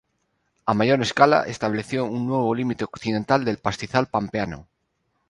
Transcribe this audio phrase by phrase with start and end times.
[0.65, 4.67] A mayor escala, estableció un nuevo límite occidental del pastizal pampeano.